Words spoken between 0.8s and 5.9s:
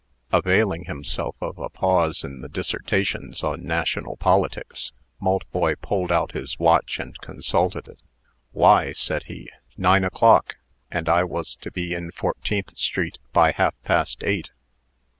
himself of a pause in the dissertations on national politics, Maltboy